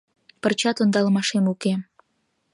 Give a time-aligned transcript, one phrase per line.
[0.41, 1.73] —Пырчат ондалымашем уке.